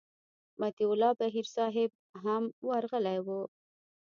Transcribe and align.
مطیع 0.61 0.89
الله 0.93 1.11
بهیر 1.19 1.47
صاحب 1.55 1.91
هم 2.23 2.43
ورغلی 2.69 3.17
و. 3.25 3.27